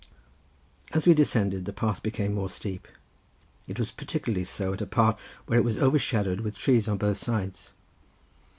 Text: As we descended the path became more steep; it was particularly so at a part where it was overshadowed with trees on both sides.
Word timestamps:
As 0.93 1.05
we 1.05 1.13
descended 1.13 1.65
the 1.65 1.71
path 1.73 2.01
became 2.01 2.33
more 2.33 2.49
steep; 2.49 2.87
it 3.67 3.77
was 3.77 3.91
particularly 3.91 4.45
so 4.45 4.73
at 4.73 4.81
a 4.81 4.87
part 4.87 5.19
where 5.45 5.59
it 5.59 5.63
was 5.63 5.77
overshadowed 5.77 6.39
with 6.41 6.57
trees 6.57 6.87
on 6.87 6.97
both 6.97 7.19
sides. 7.19 7.69